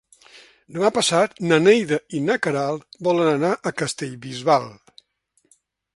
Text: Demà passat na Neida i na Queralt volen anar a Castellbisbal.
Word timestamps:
Demà 0.77 0.89
passat 0.95 1.35
na 1.51 1.59
Neida 1.65 1.99
i 2.19 2.23
na 2.29 2.37
Queralt 2.47 2.99
volen 3.09 3.29
anar 3.35 3.53
a 3.55 3.75
Castellbisbal. 3.83 4.71